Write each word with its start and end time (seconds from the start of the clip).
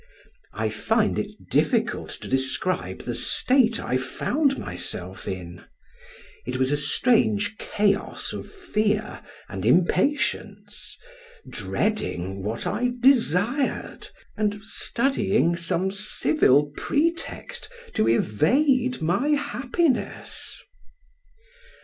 I 0.55 0.69
find 0.71 1.19
it 1.19 1.29
difficult 1.51 2.09
to 2.23 2.27
describe 2.27 3.01
the 3.03 3.13
state 3.13 3.79
I 3.79 3.97
found 3.97 4.57
myself 4.57 5.27
in; 5.27 5.61
it 6.43 6.57
was 6.57 6.71
a 6.71 6.75
strange 6.75 7.59
chaos 7.59 8.33
of 8.33 8.51
fear 8.51 9.21
and 9.47 9.63
impatience, 9.63 10.97
dreading 11.47 12.41
what 12.41 12.65
I 12.65 12.93
desired, 12.99 14.07
and 14.35 14.59
studying 14.63 15.55
some 15.55 15.91
civil 15.91 16.71
pretext 16.75 17.69
to 17.93 18.09
evade 18.09 19.03
my 19.03 19.27
happiness. 19.37 20.63